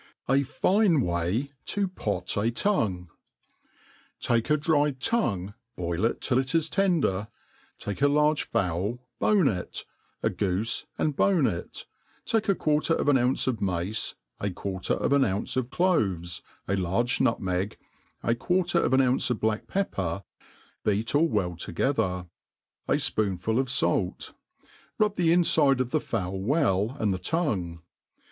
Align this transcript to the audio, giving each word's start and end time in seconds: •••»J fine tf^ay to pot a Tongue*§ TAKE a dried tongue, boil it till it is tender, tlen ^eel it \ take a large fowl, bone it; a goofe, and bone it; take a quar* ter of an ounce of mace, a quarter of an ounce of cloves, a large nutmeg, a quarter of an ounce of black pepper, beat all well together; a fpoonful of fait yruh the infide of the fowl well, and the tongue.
•••»J 0.39 0.43
fine 0.43 1.01
tf^ay 1.03 1.51
to 1.65 1.87
pot 1.87 2.35
a 2.35 2.49
Tongue*§ 2.49 3.09
TAKE 4.19 4.49
a 4.49 4.57
dried 4.57 4.99
tongue, 4.99 5.53
boil 5.75 6.05
it 6.05 6.21
till 6.21 6.39
it 6.39 6.55
is 6.55 6.71
tender, 6.71 7.27
tlen 7.27 7.27
^eel 7.27 7.27
it 7.27 7.29
\ 7.57 7.77
take 7.83 8.01
a 8.01 8.07
large 8.07 8.45
fowl, 8.49 8.97
bone 9.19 9.47
it; 9.47 9.85
a 10.23 10.31
goofe, 10.31 10.87
and 10.97 11.15
bone 11.15 11.45
it; 11.45 11.85
take 12.25 12.49
a 12.49 12.55
quar* 12.55 12.81
ter 12.81 12.95
of 12.95 13.09
an 13.09 13.17
ounce 13.19 13.45
of 13.45 13.61
mace, 13.61 14.15
a 14.39 14.49
quarter 14.49 14.95
of 14.95 15.13
an 15.13 15.23
ounce 15.23 15.55
of 15.55 15.69
cloves, 15.69 16.41
a 16.67 16.75
large 16.75 17.21
nutmeg, 17.21 17.77
a 18.23 18.33
quarter 18.33 18.79
of 18.81 18.93
an 18.93 19.01
ounce 19.01 19.29
of 19.29 19.39
black 19.39 19.67
pepper, 19.67 20.23
beat 20.83 21.13
all 21.13 21.27
well 21.29 21.55
together; 21.55 22.25
a 22.87 22.93
fpoonful 22.93 23.59
of 23.59 23.69
fait 23.69 24.33
yruh 24.99 25.15
the 25.15 25.31
infide 25.31 25.79
of 25.79 25.91
the 25.91 26.01
fowl 26.01 26.39
well, 26.41 26.97
and 26.99 27.13
the 27.13 27.19
tongue. 27.19 27.83